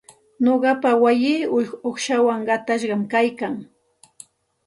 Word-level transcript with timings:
Nuqapa 0.43 0.89
wayii 1.03 1.39
uqshawan 1.89 2.39
qatashqam 2.47 3.01
kaykan. 3.13 3.55